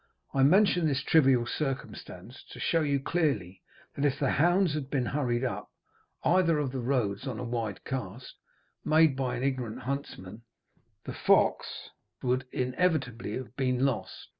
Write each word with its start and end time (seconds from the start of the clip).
I 0.33 0.41
mention 0.41 0.87
this 0.87 1.03
trivial 1.03 1.45
circumstance 1.45 2.43
to 2.49 2.59
show 2.59 2.81
you 2.81 2.99
clearly, 2.99 3.61
that 3.93 4.03
if 4.03 4.17
the 4.17 4.31
hounds 4.31 4.73
had 4.73 4.89
been 4.89 5.05
hurried 5.05 5.43
up 5.43 5.69
either 6.23 6.57
of 6.57 6.71
the 6.71 6.79
roads 6.79 7.27
on 7.27 7.37
a 7.37 7.43
wide 7.43 7.83
cast, 7.83 8.33
made 8.83 9.15
by 9.15 9.35
an 9.35 9.43
ignorant 9.43 9.81
huntsman, 9.81 10.41
the 11.05 11.13
fox 11.13 11.91
would 12.23 12.47
inevitably 12.51 13.33
have 13.33 13.55
been 13.55 13.85
lost. 13.85 14.29